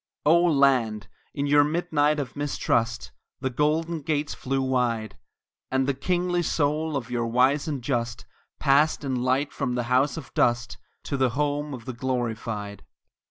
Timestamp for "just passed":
7.83-9.03